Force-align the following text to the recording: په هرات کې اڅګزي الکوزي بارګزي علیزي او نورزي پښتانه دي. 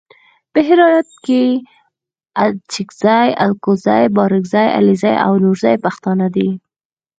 په 0.51 0.59
هرات 0.67 1.09
کې 1.25 1.43
اڅګزي 2.45 3.25
الکوزي 3.43 4.03
بارګزي 4.15 4.65
علیزي 4.77 5.13
او 5.25 5.33
نورزي 5.43 5.75
پښتانه 5.85 6.27
دي. 6.35 6.49